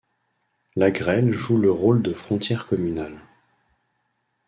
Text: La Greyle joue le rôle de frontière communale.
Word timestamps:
La 0.75 0.89
Greyle 0.89 1.31
joue 1.31 1.57
le 1.59 1.69
rôle 1.71 2.01
de 2.01 2.11
frontière 2.11 2.65
communale. 2.65 3.19